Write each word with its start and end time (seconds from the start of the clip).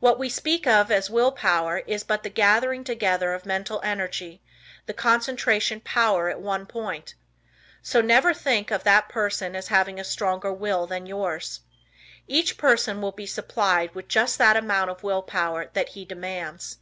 What 0.00 0.18
we 0.18 0.28
speak 0.28 0.66
of 0.66 0.90
as 0.90 1.08
will 1.08 1.32
power 1.32 1.78
is 1.86 2.04
but 2.04 2.24
the 2.24 2.28
gathering 2.28 2.84
together 2.84 3.32
of 3.32 3.46
mental 3.46 3.80
energy, 3.82 4.42
the 4.84 4.92
concentration 4.92 5.80
power 5.80 6.28
at 6.28 6.42
one 6.42 6.66
point. 6.66 7.14
So 7.80 8.02
never 8.02 8.34
think 8.34 8.70
of 8.70 8.84
that 8.84 9.08
person 9.08 9.56
as 9.56 9.68
having 9.68 9.98
a 9.98 10.04
stronger 10.04 10.52
will 10.52 10.86
than 10.86 11.06
yours. 11.06 11.60
Each 12.26 12.58
person 12.58 13.00
will 13.00 13.12
be 13.12 13.24
supplied 13.24 13.94
with 13.94 14.08
just 14.08 14.36
that 14.36 14.58
amount 14.58 14.90
of 14.90 15.02
will 15.02 15.22
power 15.22 15.70
that 15.72 15.88
he 15.88 16.04
demands. 16.04 16.76